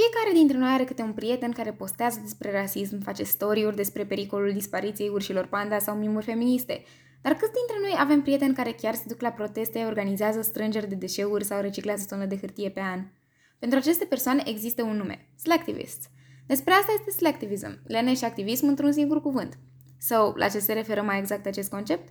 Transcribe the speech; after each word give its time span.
Fiecare 0.00 0.32
dintre 0.34 0.56
noi 0.56 0.68
are 0.68 0.84
câte 0.84 1.02
un 1.02 1.12
prieten 1.12 1.52
care 1.52 1.72
postează 1.72 2.18
despre 2.22 2.52
rasism, 2.52 3.00
face 3.02 3.22
story-uri 3.22 3.76
despre 3.76 4.04
pericolul 4.04 4.52
dispariției 4.52 5.08
urșilor 5.08 5.46
panda 5.46 5.78
sau 5.78 5.96
mimuri 5.96 6.24
feministe. 6.24 6.84
Dar 7.22 7.32
câți 7.32 7.52
dintre 7.52 7.76
noi 7.80 7.94
avem 7.98 8.22
prieteni 8.22 8.54
care 8.54 8.72
chiar 8.72 8.94
se 8.94 9.04
duc 9.06 9.20
la 9.20 9.30
proteste, 9.30 9.84
organizează 9.84 10.40
strângeri 10.42 10.88
de 10.88 10.94
deșeuri 10.94 11.44
sau 11.44 11.60
reciclează 11.60 12.04
tonă 12.08 12.24
de 12.24 12.36
hârtie 12.36 12.70
pe 12.70 12.80
an? 12.80 13.00
Pentru 13.58 13.78
aceste 13.78 14.04
persoane 14.04 14.42
există 14.46 14.82
un 14.82 14.96
nume, 14.96 15.28
slacktivists. 15.36 16.08
Despre 16.46 16.72
asta 16.72 16.92
este 16.98 17.10
slacktivism, 17.10 17.80
lene 17.86 18.14
și 18.14 18.24
activism 18.24 18.66
într-un 18.66 18.92
singur 18.92 19.20
cuvânt. 19.20 19.58
Sau, 19.98 20.34
la 20.36 20.48
ce 20.48 20.58
se 20.58 20.72
referă 20.72 21.02
mai 21.02 21.18
exact 21.18 21.46
acest 21.46 21.70
concept? 21.70 22.08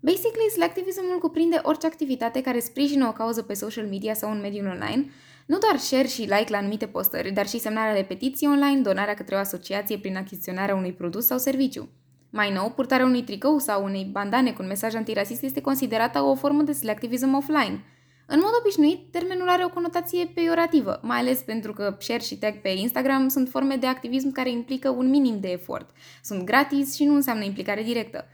Basically, 0.00 0.50
slacktivismul 0.52 1.18
cuprinde 1.18 1.60
orice 1.62 1.86
activitate 1.86 2.40
care 2.40 2.58
sprijină 2.58 3.06
o 3.06 3.12
cauză 3.12 3.42
pe 3.42 3.54
social 3.54 3.86
media 3.86 4.14
sau 4.14 4.30
un 4.30 4.40
mediu 4.40 4.68
online, 4.68 5.10
nu 5.46 5.58
doar 5.58 5.78
share 5.78 6.06
și 6.06 6.20
like 6.20 6.46
la 6.48 6.56
anumite 6.56 6.86
postări, 6.86 7.30
dar 7.32 7.46
și 7.46 7.58
semnarea 7.58 7.94
de 7.94 8.02
petiții 8.02 8.46
online, 8.46 8.80
donarea 8.80 9.14
către 9.14 9.34
o 9.34 9.38
asociație 9.38 9.98
prin 9.98 10.16
achiziționarea 10.16 10.74
unui 10.74 10.92
produs 10.92 11.26
sau 11.26 11.38
serviciu. 11.38 11.88
Mai 12.30 12.52
nou, 12.52 12.70
purtarea 12.70 13.06
unui 13.06 13.22
tricou 13.22 13.58
sau 13.58 13.84
unei 13.84 14.08
bandane 14.12 14.52
cu 14.52 14.62
un 14.62 14.68
mesaj 14.68 14.94
antirasist 14.94 15.42
este 15.42 15.60
considerată 15.60 16.20
o 16.20 16.34
formă 16.34 16.62
de 16.62 16.72
slacktivism 16.72 17.34
offline. 17.34 17.84
În 18.26 18.40
mod 18.42 18.50
obișnuit, 18.60 19.10
termenul 19.10 19.48
are 19.48 19.64
o 19.64 19.68
conotație 19.68 20.30
peiorativă, 20.34 21.00
mai 21.02 21.18
ales 21.18 21.38
pentru 21.38 21.72
că 21.72 21.96
share 21.98 22.22
și 22.22 22.36
tag 22.36 22.60
pe 22.60 22.68
Instagram 22.68 23.28
sunt 23.28 23.48
forme 23.48 23.76
de 23.76 23.86
activism 23.86 24.32
care 24.32 24.50
implică 24.50 24.88
un 24.88 25.08
minim 25.08 25.40
de 25.40 25.48
efort. 25.48 25.90
Sunt 26.22 26.44
gratis 26.44 26.94
și 26.94 27.04
nu 27.04 27.14
înseamnă 27.14 27.44
implicare 27.44 27.82
directă. 27.82 28.24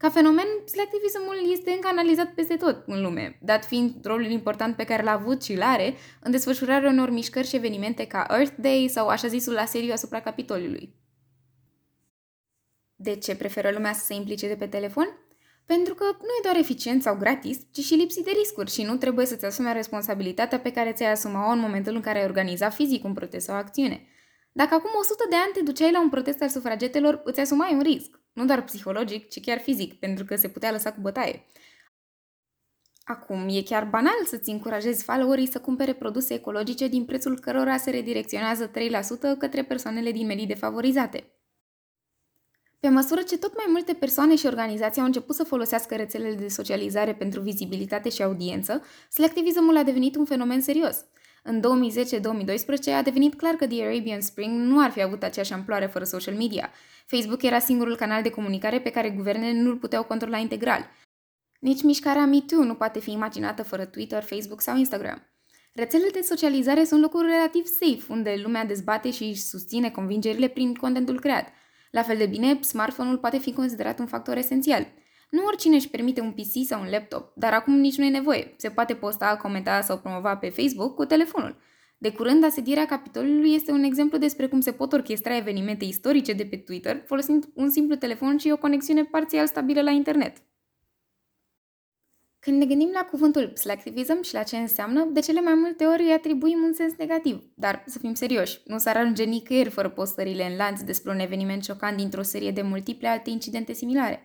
Ca 0.00 0.10
fenomen, 0.10 0.46
selectivismul 0.64 1.52
este 1.52 1.70
încă 1.70 1.88
analizat 1.88 2.34
peste 2.34 2.56
tot 2.56 2.82
în 2.86 3.02
lume, 3.02 3.38
dat 3.42 3.64
fiind 3.64 4.04
rolul 4.04 4.30
important 4.30 4.76
pe 4.76 4.84
care 4.84 5.02
l-a 5.02 5.12
avut 5.12 5.42
și 5.42 5.56
l-are 5.56 5.94
în 6.20 6.30
desfășurarea 6.30 6.90
unor 6.90 7.10
mișcări 7.10 7.46
și 7.46 7.56
evenimente 7.56 8.06
ca 8.06 8.26
Earth 8.30 8.54
Day 8.58 8.88
sau 8.90 9.06
așa 9.06 9.28
zisul 9.28 9.58
asediu 9.58 9.92
asupra 9.92 10.20
Capitoliului. 10.20 10.94
De 12.96 13.16
ce 13.16 13.36
preferă 13.36 13.70
lumea 13.70 13.92
să 13.92 14.04
se 14.04 14.14
implice 14.14 14.48
de 14.48 14.56
pe 14.56 14.66
telefon? 14.66 15.08
Pentru 15.64 15.94
că 15.94 16.04
nu 16.04 16.32
e 16.38 16.42
doar 16.42 16.56
eficient 16.56 17.02
sau 17.02 17.16
gratis, 17.16 17.58
ci 17.72 17.80
și 17.80 17.94
lipsit 17.94 18.24
de 18.24 18.30
riscuri 18.38 18.70
și 18.70 18.82
nu 18.82 18.96
trebuie 18.96 19.26
să-ți 19.26 19.44
asumi 19.44 19.72
responsabilitatea 19.72 20.60
pe 20.60 20.72
care 20.72 20.92
ți-ai 20.92 21.12
asuma-o 21.12 21.50
în 21.50 21.58
momentul 21.58 21.94
în 21.94 22.00
care 22.00 22.18
ai 22.18 22.24
organiza 22.24 22.68
fizic 22.68 23.04
un 23.04 23.12
protest 23.12 23.46
sau 23.46 23.54
o 23.54 23.58
acțiune. 23.58 24.06
Dacă 24.52 24.74
acum 24.74 24.90
100 25.00 25.26
de 25.30 25.36
ani 25.36 25.52
te 25.52 25.62
duceai 25.62 25.92
la 25.92 26.00
un 26.00 26.08
protest 26.08 26.42
al 26.42 26.48
sufragetelor, 26.48 27.20
îți 27.24 27.40
asumai 27.40 27.72
un 27.72 27.80
risc, 27.80 28.19
nu 28.32 28.44
doar 28.44 28.64
psihologic, 28.64 29.28
ci 29.28 29.40
chiar 29.40 29.58
fizic, 29.58 29.98
pentru 29.98 30.24
că 30.24 30.36
se 30.36 30.48
putea 30.48 30.70
lăsa 30.70 30.92
cu 30.92 31.00
bătaie. 31.00 31.46
Acum, 33.04 33.48
e 33.48 33.62
chiar 33.62 33.84
banal 33.84 34.24
să-ți 34.26 34.50
încurajezi 34.50 35.02
followerii 35.02 35.50
să 35.50 35.60
cumpere 35.60 35.92
produse 35.92 36.34
ecologice 36.34 36.88
din 36.88 37.04
prețul 37.04 37.38
cărora 37.38 37.76
se 37.76 37.90
redirecționează 37.90 38.70
3% 38.70 38.72
către 39.38 39.64
persoanele 39.64 40.12
din 40.12 40.26
medii 40.26 40.46
defavorizate. 40.46 41.24
Pe 42.80 42.88
măsură 42.88 43.22
ce 43.22 43.38
tot 43.38 43.56
mai 43.56 43.66
multe 43.68 43.92
persoane 43.92 44.36
și 44.36 44.46
organizații 44.46 45.00
au 45.00 45.06
început 45.06 45.34
să 45.34 45.44
folosească 45.44 45.96
rețelele 45.96 46.34
de 46.34 46.48
socializare 46.48 47.14
pentru 47.14 47.40
vizibilitate 47.40 48.08
și 48.08 48.22
audiență, 48.22 48.82
selectivismul 49.08 49.76
a 49.76 49.82
devenit 49.82 50.16
un 50.16 50.24
fenomen 50.24 50.60
serios. 50.60 51.04
În 51.42 51.62
2010-2012 52.90 52.92
a 52.94 53.02
devenit 53.02 53.34
clar 53.34 53.54
că 53.54 53.66
The 53.66 53.82
Arabian 53.82 54.20
Spring 54.20 54.60
nu 54.60 54.82
ar 54.82 54.90
fi 54.90 55.02
avut 55.02 55.22
aceeași 55.22 55.52
amploare 55.52 55.86
fără 55.86 56.04
social 56.04 56.34
media. 56.34 56.70
Facebook 57.16 57.42
era 57.42 57.58
singurul 57.58 57.96
canal 57.96 58.22
de 58.22 58.30
comunicare 58.30 58.80
pe 58.80 58.90
care 58.90 59.10
guvernele 59.10 59.60
nu 59.60 59.70
îl 59.70 59.76
puteau 59.76 60.04
controla 60.04 60.36
integral. 60.36 60.90
Nici 61.60 61.82
mișcarea 61.82 62.26
MeToo 62.26 62.62
nu 62.62 62.74
poate 62.74 63.00
fi 63.00 63.12
imaginată 63.12 63.62
fără 63.62 63.84
Twitter, 63.84 64.22
Facebook 64.22 64.60
sau 64.60 64.76
Instagram. 64.76 65.22
Rețelele 65.74 66.10
de 66.10 66.20
socializare 66.20 66.84
sunt 66.84 67.00
locuri 67.00 67.26
relativ 67.26 67.64
safe, 67.66 68.12
unde 68.12 68.40
lumea 68.42 68.64
dezbate 68.64 69.10
și 69.10 69.22
își 69.22 69.42
susține 69.42 69.90
convingerile 69.90 70.48
prin 70.48 70.74
contentul 70.74 71.20
creat– 71.20 71.52
la 71.90 72.02
fel 72.02 72.16
de 72.16 72.26
bine, 72.26 72.58
smartphone-ul 72.60 73.18
poate 73.18 73.38
fi 73.38 73.52
considerat 73.52 73.98
un 73.98 74.06
factor 74.06 74.36
esențial. 74.36 74.86
Nu 75.30 75.44
oricine 75.44 75.74
își 75.74 75.88
permite 75.88 76.20
un 76.20 76.32
PC 76.32 76.66
sau 76.66 76.80
un 76.80 76.90
laptop, 76.90 77.32
dar 77.34 77.52
acum 77.52 77.74
nici 77.74 77.96
nu 77.96 78.04
e 78.04 78.10
nevoie. 78.10 78.54
Se 78.56 78.70
poate 78.70 78.94
posta, 78.94 79.36
comenta 79.36 79.80
sau 79.80 79.98
promova 79.98 80.36
pe 80.36 80.48
Facebook 80.48 80.94
cu 80.94 81.04
telefonul. 81.04 81.56
De 82.02 82.12
curând, 82.12 82.44
asedierea 82.44 82.86
Capitolului 82.86 83.54
este 83.54 83.70
un 83.70 83.82
exemplu 83.82 84.18
despre 84.18 84.46
cum 84.46 84.60
se 84.60 84.72
pot 84.72 84.92
orchestra 84.92 85.36
evenimente 85.36 85.84
istorice 85.84 86.32
de 86.32 86.44
pe 86.44 86.56
Twitter 86.56 87.02
folosind 87.06 87.48
un 87.54 87.70
simplu 87.70 87.96
telefon 87.96 88.36
și 88.36 88.50
o 88.50 88.56
conexiune 88.56 89.04
parțial 89.04 89.46
stabilă 89.46 89.82
la 89.82 89.90
internet. 89.90 90.36
Când 92.38 92.58
ne 92.58 92.66
gândim 92.66 92.90
la 92.92 93.04
cuvântul 93.04 93.50
selectivism 93.54 94.22
și 94.22 94.34
la 94.34 94.42
ce 94.42 94.56
înseamnă, 94.56 95.04
de 95.04 95.20
cele 95.20 95.40
mai 95.40 95.54
multe 95.54 95.84
ori 95.84 96.02
îi 96.02 96.12
atribuim 96.12 96.62
un 96.62 96.72
sens 96.72 96.92
negativ. 96.98 97.42
Dar 97.54 97.84
să 97.86 97.98
fim 97.98 98.14
serioși, 98.14 98.60
nu 98.64 98.78
s-ar 98.78 98.96
ajunge 98.96 99.24
nicăieri 99.24 99.70
fără 99.70 99.88
postările 99.88 100.50
în 100.50 100.56
lanț 100.56 100.80
despre 100.80 101.10
un 101.10 101.18
eveniment 101.18 101.64
șocant 101.64 101.96
dintr-o 101.96 102.22
serie 102.22 102.50
de 102.50 102.62
multiple 102.62 103.08
alte 103.08 103.30
incidente 103.30 103.72
similare. 103.72 104.22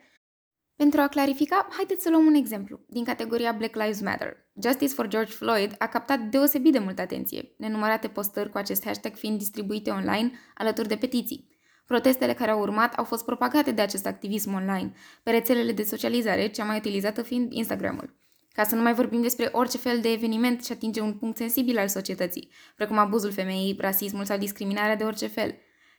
Pentru 0.75 1.01
a 1.01 1.07
clarifica, 1.07 1.67
haideți 1.69 2.03
să 2.03 2.09
luăm 2.09 2.25
un 2.25 2.33
exemplu, 2.33 2.79
din 2.87 3.03
categoria 3.03 3.51
Black 3.51 3.75
Lives 3.75 4.01
Matter. 4.01 4.37
Justice 4.61 4.93
for 4.93 5.07
George 5.07 5.31
Floyd 5.31 5.75
a 5.77 5.87
captat 5.87 6.19
deosebit 6.19 6.71
de 6.71 6.79
multă 6.79 7.01
atenție, 7.01 7.51
nenumărate 7.57 8.07
postări 8.07 8.49
cu 8.49 8.57
acest 8.57 8.85
hashtag 8.85 9.15
fiind 9.15 9.37
distribuite 9.37 9.89
online 9.89 10.31
alături 10.53 10.87
de 10.87 10.95
petiții. 10.95 11.49
Protestele 11.85 12.33
care 12.33 12.51
au 12.51 12.59
urmat 12.59 12.93
au 12.93 13.03
fost 13.03 13.25
propagate 13.25 13.71
de 13.71 13.81
acest 13.81 14.05
activism 14.05 14.53
online, 14.53 14.93
pe 15.23 15.31
rețelele 15.31 15.71
de 15.71 15.83
socializare, 15.83 16.47
cea 16.47 16.63
mai 16.63 16.77
utilizată 16.77 17.21
fiind 17.21 17.53
Instagramul. 17.53 18.15
Ca 18.51 18.63
să 18.63 18.75
nu 18.75 18.81
mai 18.81 18.93
vorbim 18.93 19.21
despre 19.21 19.49
orice 19.51 19.77
fel 19.77 19.99
de 19.99 20.11
eveniment 20.11 20.65
ce 20.65 20.73
atinge 20.73 21.01
un 21.01 21.13
punct 21.13 21.37
sensibil 21.37 21.77
al 21.77 21.87
societății, 21.87 22.49
precum 22.75 22.97
abuzul 22.97 23.31
femeii, 23.31 23.77
rasismul 23.79 24.25
sau 24.25 24.37
discriminarea 24.37 24.95
de 24.95 25.03
orice 25.03 25.27
fel. 25.27 25.55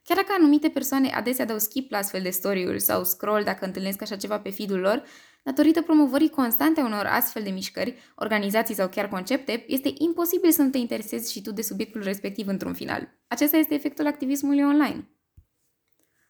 Chiar 0.07 0.17
dacă 0.17 0.33
anumite 0.39 0.69
persoane 0.69 1.11
adesea 1.11 1.45
dau 1.45 1.59
skip 1.59 1.91
la 1.91 1.99
astfel 1.99 2.23
de 2.23 2.31
story-uri 2.31 2.81
sau 2.81 3.05
scroll 3.05 3.43
dacă 3.43 3.65
întâlnesc 3.65 4.03
așa 4.03 4.17
ceva 4.17 4.41
pe 4.41 4.51
feed-ul 4.51 4.79
lor, 4.79 5.03
datorită 5.43 5.83
promovării 5.83 6.29
constante 6.29 6.81
a 6.81 6.85
unor 6.85 7.07
astfel 7.07 7.43
de 7.43 7.51
mișcări, 7.51 7.97
organizații 8.15 8.75
sau 8.75 8.89
chiar 8.89 9.09
concepte, 9.09 9.65
este 9.67 9.93
imposibil 9.99 10.51
să 10.51 10.63
nu 10.63 10.71
te 10.71 10.79
interesezi 10.79 11.33
și 11.33 11.43
tu 11.43 11.53
de 11.53 11.63
subiectul 11.63 12.03
respectiv 12.03 12.47
într-un 12.47 12.75
final. 12.75 13.19
Acesta 13.29 13.57
este 13.57 13.75
efectul 13.75 14.07
activismului 14.07 14.63
online. 14.63 15.11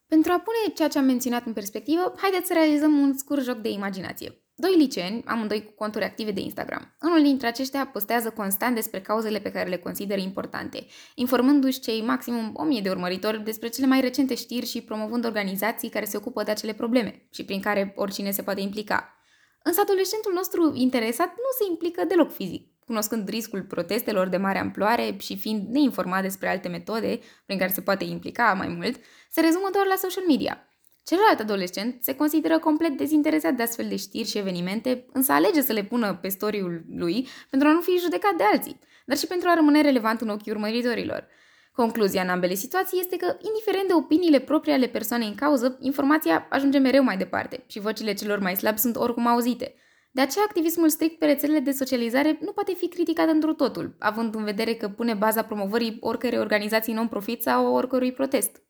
Pentru 0.06 0.32
a 0.32 0.38
pune 0.38 0.74
ceea 0.74 0.88
ce 0.88 0.98
am 0.98 1.04
menționat 1.04 1.46
în 1.46 1.52
perspectivă, 1.52 2.14
haideți 2.16 2.46
să 2.46 2.52
realizăm 2.52 2.98
un 2.98 3.16
scurt 3.16 3.42
joc 3.42 3.56
de 3.56 3.68
imaginație. 3.68 4.45
Doi 4.58 4.76
liceeni, 4.76 5.22
amândoi 5.26 5.64
cu 5.64 5.72
conturi 5.72 6.04
active 6.04 6.30
de 6.30 6.40
Instagram. 6.40 6.96
Unul 7.02 7.22
dintre 7.22 7.46
aceștia 7.46 7.86
postează 7.86 8.30
constant 8.30 8.74
despre 8.74 9.00
cauzele 9.00 9.38
pe 9.38 9.50
care 9.52 9.68
le 9.68 9.76
consideră 9.76 10.20
importante, 10.20 10.86
informându-și 11.14 11.80
cei 11.80 12.02
maximum 12.02 12.50
1000 12.54 12.80
de 12.80 12.90
urmăritori 12.90 13.44
despre 13.44 13.68
cele 13.68 13.86
mai 13.86 14.00
recente 14.00 14.34
știri 14.34 14.66
și 14.66 14.82
promovând 14.82 15.24
organizații 15.24 15.88
care 15.88 16.04
se 16.04 16.16
ocupă 16.16 16.42
de 16.42 16.50
acele 16.50 16.72
probleme 16.72 17.26
și 17.30 17.44
prin 17.44 17.60
care 17.60 17.92
oricine 17.96 18.30
se 18.30 18.42
poate 18.42 18.60
implica. 18.60 19.14
Însă 19.62 19.80
adolescentul 19.80 20.32
nostru 20.32 20.72
interesat 20.74 21.28
nu 21.28 21.50
se 21.58 21.70
implică 21.70 22.04
deloc 22.04 22.32
fizic 22.32 22.70
cunoscând 22.86 23.28
riscul 23.28 23.62
protestelor 23.62 24.28
de 24.28 24.36
mare 24.36 24.58
amploare 24.58 25.16
și 25.18 25.36
fiind 25.36 25.68
neinformat 25.68 26.22
despre 26.22 26.48
alte 26.48 26.68
metode 26.68 27.20
prin 27.46 27.58
care 27.58 27.70
se 27.70 27.80
poate 27.80 28.04
implica 28.04 28.52
mai 28.52 28.68
mult, 28.68 29.00
se 29.30 29.40
rezumă 29.40 29.68
doar 29.72 29.86
la 29.86 29.94
social 29.96 30.24
media. 30.26 30.66
Celălalt 31.08 31.40
adolescent 31.40 32.02
se 32.02 32.14
consideră 32.14 32.58
complet 32.58 32.96
dezinteresat 32.96 33.54
de 33.54 33.62
astfel 33.62 33.88
de 33.88 33.96
știri 33.96 34.28
și 34.28 34.38
evenimente, 34.38 35.06
însă 35.12 35.32
alege 35.32 35.60
să 35.60 35.72
le 35.72 35.82
pună 35.84 36.14
pe 36.14 36.28
storiul 36.28 36.84
lui 36.96 37.28
pentru 37.50 37.68
a 37.68 37.72
nu 37.72 37.80
fi 37.80 37.98
judecat 37.98 38.34
de 38.36 38.42
alții, 38.52 38.78
dar 39.06 39.16
și 39.16 39.26
pentru 39.26 39.48
a 39.48 39.54
rămâne 39.54 39.80
relevant 39.80 40.20
în 40.20 40.28
ochii 40.28 40.52
urmăritorilor. 40.52 41.26
Concluzia 41.72 42.22
în 42.22 42.28
ambele 42.28 42.54
situații 42.54 43.00
este 43.00 43.16
că, 43.16 43.36
indiferent 43.40 43.86
de 43.86 43.94
opiniile 43.94 44.40
proprii 44.40 44.72
ale 44.72 44.86
persoanei 44.86 45.28
în 45.28 45.34
cauză, 45.34 45.78
informația 45.80 46.46
ajunge 46.50 46.78
mereu 46.78 47.02
mai 47.02 47.16
departe 47.16 47.64
și 47.66 47.80
vocile 47.80 48.14
celor 48.14 48.38
mai 48.38 48.56
slabi 48.56 48.78
sunt 48.78 48.96
oricum 48.96 49.26
auzite– 49.26 49.74
de 50.16 50.22
aceea, 50.22 50.44
activismul 50.44 50.88
strict 50.88 51.18
pe 51.18 51.26
rețelele 51.26 51.58
de 51.58 51.70
socializare 51.70 52.38
nu 52.40 52.52
poate 52.52 52.74
fi 52.74 52.88
criticat 52.88 53.28
într 53.28 53.48
totul, 53.48 53.96
având 53.98 54.34
în 54.34 54.44
vedere 54.44 54.74
că 54.74 54.88
pune 54.88 55.14
baza 55.14 55.42
promovării 55.42 55.96
oricărei 56.00 56.38
organizații 56.38 56.92
non-profit 56.92 57.42
sau 57.42 57.74
oricărui 57.74 58.12
protest. 58.12 58.62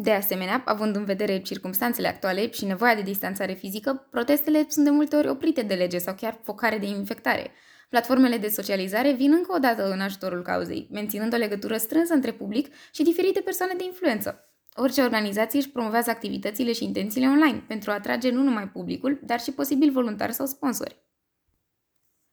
De 0.00 0.10
asemenea, 0.10 0.62
având 0.64 0.96
în 0.96 1.04
vedere 1.04 1.38
circumstanțele 1.38 2.08
actuale 2.08 2.50
și 2.50 2.64
nevoia 2.64 2.94
de 2.94 3.02
distanțare 3.02 3.52
fizică, 3.52 4.06
protestele 4.10 4.66
sunt 4.68 4.84
de 4.84 4.90
multe 4.90 5.16
ori 5.16 5.28
oprite 5.28 5.62
de 5.62 5.74
lege 5.74 5.98
sau 5.98 6.14
chiar 6.14 6.40
focare 6.42 6.78
de 6.78 6.86
infectare. 6.86 7.50
Platformele 7.88 8.36
de 8.36 8.48
socializare 8.48 9.12
vin 9.12 9.32
încă 9.32 9.52
o 9.54 9.58
dată 9.58 9.90
în 9.90 10.00
ajutorul 10.00 10.42
cauzei, 10.42 10.88
menținând 10.90 11.34
o 11.34 11.36
legătură 11.36 11.76
strânsă 11.76 12.14
între 12.14 12.32
public 12.32 12.74
și 12.92 13.02
diferite 13.02 13.40
persoane 13.40 13.74
de 13.76 13.84
influență. 13.84 14.48
Orice 14.74 15.02
organizație 15.02 15.58
își 15.58 15.70
promovează 15.70 16.10
activitățile 16.10 16.72
și 16.72 16.84
intențiile 16.84 17.26
online 17.26 17.64
pentru 17.68 17.90
a 17.90 17.94
atrage 17.94 18.30
nu 18.30 18.42
numai 18.42 18.68
publicul, 18.68 19.20
dar 19.22 19.40
și 19.40 19.52
posibil 19.52 19.90
voluntari 19.90 20.34
sau 20.34 20.46
sponsori. 20.46 21.02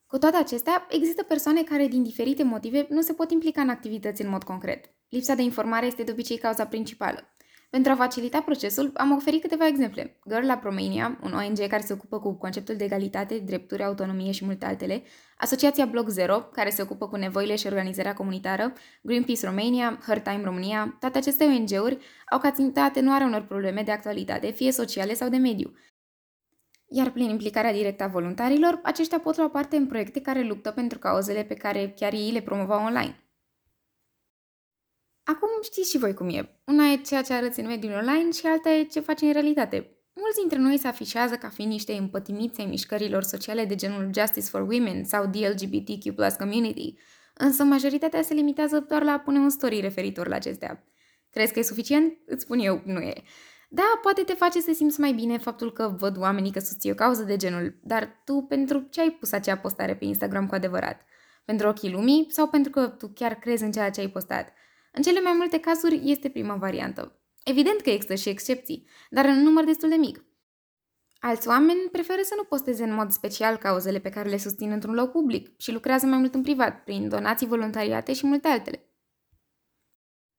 Cu 0.08 0.18
toate 0.18 0.38
acestea, 0.38 0.88
există 0.90 1.24
persoane 1.24 1.64
care, 1.64 1.88
din 1.88 2.04
diferite 2.04 2.44
motive, 2.44 2.86
nu 2.90 3.02
se 3.02 3.14
pot 3.14 3.32
implica 3.32 3.62
în 3.62 3.70
activități 3.70 4.22
în 4.22 4.30
mod 4.30 4.44
concret. 4.44 4.86
Lipsa 5.10 5.36
de 5.36 5.42
informare 5.42 5.86
este 5.86 6.04
de 6.04 6.12
obicei 6.12 6.38
cauza 6.38 6.66
principală. 6.66 7.35
Pentru 7.76 7.94
a 7.94 7.96
facilita 7.96 8.42
procesul, 8.42 8.92
am 8.94 9.12
oferit 9.12 9.42
câteva 9.42 9.68
exemple. 9.68 10.20
Girl 10.30 10.52
Up 10.52 10.64
Romania, 10.64 11.20
un 11.24 11.34
ONG 11.34 11.68
care 11.68 11.82
se 11.82 11.94
ocupă 11.94 12.20
cu 12.20 12.34
conceptul 12.34 12.76
de 12.76 12.84
egalitate, 12.84 13.38
drepturi, 13.38 13.84
autonomie 13.84 14.32
și 14.32 14.46
multe 14.46 14.66
altele, 14.66 15.04
Asociația 15.38 15.86
Bloc 15.86 16.10
Zero, 16.10 16.40
care 16.40 16.70
se 16.70 16.82
ocupă 16.82 17.08
cu 17.08 17.16
nevoile 17.16 17.56
și 17.56 17.68
organizarea 17.68 18.14
comunitară, 18.14 18.74
Greenpeace 19.02 19.46
Romania, 19.46 20.00
Her 20.06 20.20
Time 20.20 20.42
România, 20.44 20.98
toate 21.00 21.18
aceste 21.18 21.44
ONG-uri 21.44 21.98
au 22.32 22.40
ca 22.40 22.52
țintă 22.52 22.80
atenuarea 22.80 23.28
unor 23.28 23.42
probleme 23.42 23.82
de 23.82 23.92
actualitate, 23.92 24.52
fie 24.52 24.72
sociale 24.72 25.14
sau 25.14 25.30
de 25.30 25.38
mediu. 25.38 25.74
Iar 26.90 27.10
prin 27.12 27.30
implicarea 27.30 27.74
directă 27.74 28.04
a 28.04 28.08
voluntarilor, 28.08 28.80
aceștia 28.84 29.20
pot 29.20 29.38
lua 29.38 29.50
parte 29.50 29.76
în 29.76 29.88
proiecte 29.88 30.22
care 30.22 30.42
luptă 30.42 30.72
pentru 30.72 31.00
cauzele 31.00 31.44
pe 31.44 31.54
care 31.54 31.94
chiar 31.96 32.14
ei 32.14 32.32
le 32.32 32.42
promovau 32.42 32.84
online. 32.84 33.25
Acum 35.28 35.50
știți 35.62 35.90
și 35.90 35.98
voi 35.98 36.14
cum 36.14 36.30
e. 36.30 36.60
Una 36.66 36.92
e 36.92 36.98
ceea 36.98 37.22
ce 37.22 37.34
arăți 37.34 37.60
în 37.60 37.66
mediul 37.66 37.94
online 37.94 38.32
și 38.32 38.46
alta 38.46 38.70
e 38.70 38.84
ce 38.84 39.00
faci 39.00 39.22
în 39.22 39.32
realitate. 39.32 39.90
Mulți 40.14 40.40
dintre 40.40 40.58
noi 40.58 40.78
se 40.78 40.88
afișează 40.88 41.36
ca 41.36 41.50
fiind 41.50 41.72
niște 41.72 41.94
împătimiți 41.94 42.60
ai 42.60 42.66
mișcărilor 42.66 43.24
sociale 43.24 43.66
de 43.66 43.76
genul 43.76 44.10
Justice 44.14 44.50
for 44.50 44.62
Women 44.62 45.04
sau 45.04 45.28
the 45.28 45.50
LGBTQ 45.50 46.16
plus 46.16 46.34
community, 46.34 46.96
însă 47.34 47.64
majoritatea 47.64 48.22
se 48.22 48.34
limitează 48.34 48.80
doar 48.80 49.04
la 49.04 49.12
a 49.12 49.20
pune 49.20 49.38
un 49.38 49.50
story 49.50 49.80
referitor 49.80 50.28
la 50.28 50.36
acestea. 50.36 50.84
Crezi 51.30 51.54
că 51.54 51.60
e 51.60 51.64
suficient? 51.64 52.14
Îți 52.26 52.44
spun 52.44 52.60
eu, 52.60 52.82
nu 52.86 53.00
e. 53.00 53.24
Da, 53.70 54.00
poate 54.02 54.22
te 54.22 54.34
face 54.34 54.62
să 54.62 54.72
simți 54.74 55.00
mai 55.00 55.14
bine 55.14 55.38
faptul 55.38 55.74
că 55.74 55.96
văd 55.98 56.18
oamenii 56.18 56.52
că 56.52 56.60
susții 56.60 56.92
o 56.92 56.96
cauză 56.96 57.24
de 57.24 57.36
genul, 57.36 57.80
dar 57.84 58.22
tu 58.26 58.46
pentru 58.50 58.88
ce 58.90 59.02
ai 59.02 59.10
pus 59.10 59.32
acea 59.32 59.58
postare 59.58 59.96
pe 59.96 60.06
Instagram 60.06 60.48
cu 60.48 60.56
adevărat? 60.56 61.06
Pentru 61.46 61.68
ochii 61.68 61.92
lumii 61.92 62.28
sau 62.30 62.48
pentru 62.48 62.72
că 62.72 62.88
tu 62.88 63.08
chiar 63.08 63.34
crezi 63.34 63.64
în 63.64 63.72
ceea 63.72 63.90
ce 63.90 64.00
ai 64.00 64.10
postat? 64.10 64.54
În 64.96 65.02
cele 65.02 65.22
mai 65.22 65.34
multe 65.34 65.60
cazuri 65.60 66.02
este 66.04 66.30
prima 66.30 66.56
variantă. 66.56 67.20
Evident 67.44 67.82
că 67.82 67.90
există 67.90 68.16
și 68.16 68.30
excepții, 68.30 68.88
dar 69.10 69.26
în 69.26 69.42
număr 69.42 69.64
destul 69.64 69.90
de 69.90 69.96
mic. 69.96 70.26
Alți 71.20 71.48
oameni 71.48 71.90
preferă 71.92 72.22
să 72.24 72.34
nu 72.38 72.44
posteze 72.44 72.84
în 72.84 72.94
mod 72.94 73.12
special 73.12 73.58
cauzele 73.58 74.00
pe 74.00 74.10
care 74.10 74.30
le 74.30 74.38
susțin 74.38 74.72
într-un 74.72 74.94
loc 74.94 75.12
public 75.12 75.60
și 75.60 75.72
lucrează 75.72 76.06
mai 76.06 76.18
mult 76.18 76.34
în 76.34 76.42
privat, 76.42 76.84
prin 76.84 77.10
donații 77.10 77.48
voluntariate 77.48 78.14
și 78.14 78.26
multe 78.26 78.48
altele. 78.48 78.90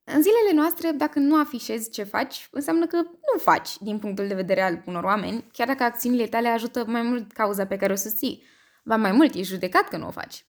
În 0.05 0.23
zilele 0.23 0.53
noastre, 0.53 0.91
dacă 0.91 1.19
nu 1.19 1.39
afișezi 1.39 1.91
ce 1.91 2.03
faci, 2.03 2.49
înseamnă 2.51 2.87
că 2.87 2.97
nu 2.97 3.39
faci 3.39 3.79
din 3.79 3.99
punctul 3.99 4.27
de 4.27 4.35
vedere 4.35 4.63
al 4.63 4.83
unor 4.87 5.05
oameni, 5.05 5.47
chiar 5.53 5.67
dacă 5.67 5.83
acțiunile 5.83 6.27
tale 6.27 6.49
ajută 6.49 6.85
mai 6.87 7.03
mult 7.03 7.33
cauza 7.33 7.67
pe 7.67 7.77
care 7.77 7.93
o 7.93 7.97
susții. 7.97 8.43
Va 8.85 8.97
mai 8.97 9.13
mult, 9.13 9.35
ești 9.35 9.53
judecat 9.53 9.89
că 9.89 9.97
nu 9.97 10.07
o 10.07 10.11
faci. 10.11 10.47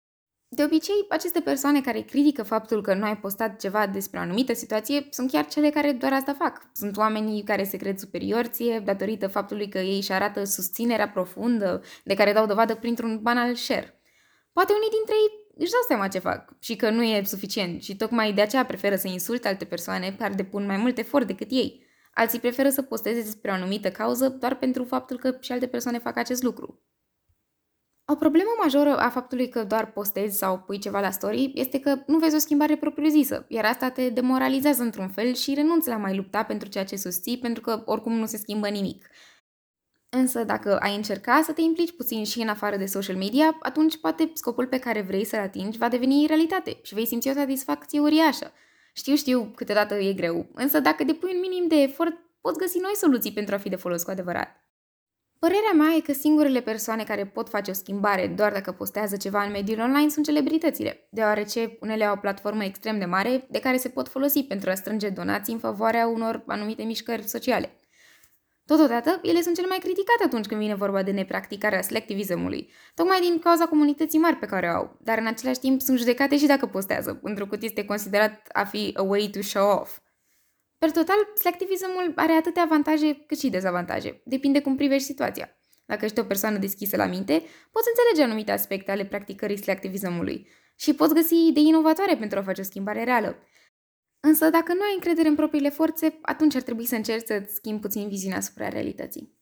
De 0.53 0.63
obicei, 0.63 1.05
aceste 1.09 1.39
persoane 1.39 1.81
care 1.81 2.01
critică 2.01 2.43
faptul 2.43 2.81
că 2.81 2.93
nu 2.93 3.03
ai 3.03 3.17
postat 3.17 3.59
ceva 3.59 3.87
despre 3.87 4.19
o 4.19 4.21
anumită 4.21 4.53
situație 4.53 5.07
sunt 5.09 5.31
chiar 5.31 5.47
cele 5.47 5.69
care 5.69 5.91
doar 5.91 6.13
asta 6.13 6.35
fac. 6.39 6.69
Sunt 6.73 6.97
oamenii 6.97 7.43
care 7.43 7.63
se 7.63 7.77
cred 7.77 7.97
superior 7.97 8.45
ție 8.45 8.79
datorită 8.79 9.27
faptului 9.27 9.69
că 9.69 9.77
ei 9.77 9.95
își 9.95 10.11
arată 10.11 10.43
susținerea 10.43 11.09
profundă 11.09 11.83
de 12.03 12.13
care 12.13 12.33
dau 12.33 12.45
dovadă 12.45 12.75
printr-un 12.75 13.19
banal 13.21 13.55
share. 13.55 14.01
Poate 14.53 14.73
unii 14.73 14.89
dintre 14.89 15.13
ei 15.13 15.53
își 15.57 15.71
dau 15.71 15.81
seama 15.87 16.07
ce 16.07 16.19
fac 16.19 16.53
și 16.59 16.75
că 16.75 16.89
nu 16.89 17.03
e 17.03 17.23
suficient 17.23 17.81
și 17.83 17.95
tocmai 17.95 18.33
de 18.33 18.41
aceea 18.41 18.65
preferă 18.65 18.95
să 18.95 19.07
insulte 19.07 19.47
alte 19.47 19.65
persoane 19.65 20.15
care 20.19 20.33
depun 20.33 20.65
mai 20.65 20.77
mult 20.77 20.97
efort 20.97 21.27
decât 21.27 21.51
ei. 21.51 21.85
Alții 22.13 22.39
preferă 22.39 22.69
să 22.69 22.81
posteze 22.81 23.21
despre 23.21 23.51
o 23.51 23.53
anumită 23.53 23.89
cauză 23.91 24.29
doar 24.29 24.55
pentru 24.55 24.83
faptul 24.83 25.17
că 25.17 25.37
și 25.39 25.51
alte 25.51 25.67
persoane 25.67 25.99
fac 25.99 26.17
acest 26.17 26.43
lucru. 26.43 26.83
O 28.05 28.15
problemă 28.15 28.49
majoră 28.61 28.97
a 28.97 29.09
faptului 29.09 29.49
că 29.49 29.63
doar 29.63 29.91
postezi 29.91 30.37
sau 30.37 30.59
pui 30.59 30.79
ceva 30.79 30.99
la 30.99 31.11
story 31.11 31.51
este 31.55 31.79
că 31.79 32.03
nu 32.07 32.17
vezi 32.17 32.35
o 32.35 32.39
schimbare 32.39 32.77
propriu-zisă, 32.77 33.45
iar 33.47 33.65
asta 33.65 33.89
te 33.89 34.09
demoralizează 34.09 34.81
într-un 34.81 35.09
fel 35.09 35.33
și 35.33 35.53
renunți 35.53 35.87
la 35.87 35.97
mai 35.97 36.15
lupta 36.15 36.43
pentru 36.43 36.69
ceea 36.69 36.85
ce 36.85 36.95
susții, 36.95 37.37
pentru 37.37 37.61
că 37.61 37.81
oricum 37.85 38.13
nu 38.13 38.25
se 38.25 38.37
schimbă 38.37 38.67
nimic. 38.67 39.09
Însă 40.09 40.43
dacă 40.43 40.77
ai 40.77 40.95
încerca 40.95 41.41
să 41.43 41.51
te 41.51 41.61
implici 41.61 41.95
puțin 41.95 42.23
și 42.23 42.41
în 42.41 42.47
afară 42.47 42.77
de 42.77 42.85
social 42.85 43.15
media, 43.15 43.57
atunci 43.61 43.99
poate 43.99 44.31
scopul 44.33 44.67
pe 44.67 44.79
care 44.79 45.01
vrei 45.01 45.25
să-l 45.25 45.39
atingi 45.39 45.77
va 45.77 45.89
deveni 45.89 46.25
realitate 46.27 46.79
și 46.81 46.93
vei 46.93 47.05
simți 47.05 47.29
o 47.29 47.33
satisfacție 47.33 47.99
uriașă. 47.99 48.51
Știu, 48.93 49.15
știu, 49.15 49.51
câteodată 49.55 49.95
e 49.95 50.13
greu, 50.13 50.49
însă 50.53 50.79
dacă 50.79 51.03
depui 51.03 51.31
un 51.33 51.39
minim 51.39 51.67
de 51.67 51.75
efort, 51.75 52.13
poți 52.41 52.57
găsi 52.57 52.77
noi 52.77 52.95
soluții 52.95 53.33
pentru 53.33 53.55
a 53.55 53.57
fi 53.57 53.69
de 53.69 53.75
folos 53.75 54.03
cu 54.03 54.11
adevărat. 54.11 54.60
Părerea 55.45 55.71
mea 55.75 55.95
e 55.95 55.99
că 55.99 56.13
singurele 56.13 56.61
persoane 56.61 57.03
care 57.03 57.25
pot 57.25 57.49
face 57.49 57.71
o 57.71 57.73
schimbare 57.73 58.27
doar 58.27 58.51
dacă 58.51 58.71
postează 58.71 59.17
ceva 59.17 59.43
în 59.43 59.51
mediul 59.51 59.79
online 59.79 60.09
sunt 60.09 60.25
celebritățile, 60.25 61.07
deoarece 61.11 61.77
unele 61.79 62.03
au 62.03 62.13
o 62.13 62.19
platformă 62.19 62.63
extrem 62.63 62.99
de 62.99 63.05
mare 63.05 63.47
de 63.49 63.59
care 63.59 63.77
se 63.77 63.89
pot 63.89 64.07
folosi 64.07 64.43
pentru 64.43 64.69
a 64.69 64.73
strânge 64.73 65.09
donații 65.09 65.53
în 65.53 65.59
favoarea 65.59 66.07
unor 66.07 66.43
anumite 66.47 66.83
mișcări 66.83 67.27
sociale. 67.27 67.75
Totodată, 68.65 69.19
ele 69.23 69.41
sunt 69.41 69.55
cele 69.55 69.67
mai 69.67 69.77
criticate 69.77 70.23
atunci 70.25 70.45
când 70.45 70.59
vine 70.61 70.75
vorba 70.75 71.03
de 71.03 71.11
nepracticarea 71.11 71.81
selectivismului, 71.81 72.71
tocmai 72.95 73.19
din 73.19 73.39
cauza 73.39 73.65
comunității 73.65 74.19
mari 74.19 74.35
pe 74.35 74.45
care 74.45 74.67
o 74.67 74.75
au, 74.75 74.97
dar 74.99 75.17
în 75.17 75.27
același 75.27 75.59
timp 75.59 75.81
sunt 75.81 75.97
judecate 75.97 76.37
și 76.37 76.45
dacă 76.45 76.65
postează, 76.65 77.19
întrucât 77.23 77.63
este 77.63 77.85
considerat 77.85 78.47
a 78.51 78.63
fi 78.63 78.91
a 78.97 79.01
way 79.01 79.29
to 79.33 79.41
show 79.41 79.79
off. 79.79 80.00
Per 80.81 80.91
total, 80.91 81.17
selectivismul 81.35 82.11
are 82.15 82.31
atâtea 82.31 82.63
avantaje 82.63 83.23
cât 83.27 83.39
și 83.39 83.49
dezavantaje. 83.49 84.21
Depinde 84.25 84.61
cum 84.61 84.75
privești 84.75 85.05
situația. 85.05 85.57
Dacă 85.85 86.05
ești 86.05 86.19
o 86.19 86.23
persoană 86.23 86.57
deschisă 86.57 86.95
la 86.97 87.05
minte, 87.05 87.33
poți 87.71 87.87
înțelege 87.87 88.23
anumite 88.23 88.51
aspecte 88.51 88.91
ale 88.91 89.05
practicării 89.05 89.57
selectivismului 89.57 90.47
și 90.75 90.93
poți 90.93 91.13
găsi 91.13 91.47
idei 91.47 91.67
inovatoare 91.67 92.15
pentru 92.15 92.39
a 92.39 92.41
face 92.43 92.61
o 92.61 92.63
schimbare 92.63 93.03
reală. 93.03 93.37
Însă, 94.19 94.49
dacă 94.49 94.73
nu 94.73 94.81
ai 94.81 94.93
încredere 94.93 95.27
în 95.27 95.35
propriile 95.35 95.69
forțe, 95.69 96.19
atunci 96.21 96.55
ar 96.55 96.61
trebui 96.61 96.85
să 96.85 96.95
încerci 96.95 97.25
să-ți 97.25 97.55
schimbi 97.55 97.81
puțin 97.81 98.07
viziunea 98.07 98.37
asupra 98.37 98.69
realității. 98.69 99.40